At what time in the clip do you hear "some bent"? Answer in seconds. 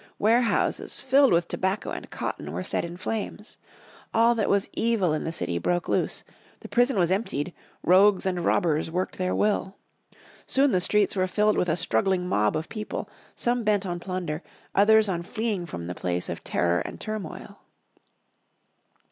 13.35-13.85